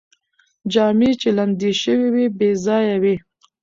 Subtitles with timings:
[0.73, 3.15] جامې چې لمدې شوې وې، بې ځایه وې